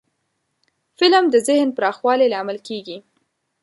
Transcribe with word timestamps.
فلم 0.99 1.25
د 1.33 1.35
ذهن 1.47 1.69
پراخوالي 1.77 2.27
لامل 2.33 2.57
کېږي 2.67 2.97